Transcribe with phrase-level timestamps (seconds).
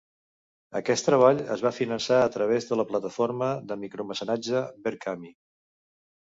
[0.77, 5.33] Aquest treball es va finançar a través de la plataforma de micromecenatge Verkami.